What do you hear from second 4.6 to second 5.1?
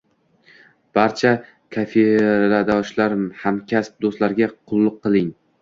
qulluq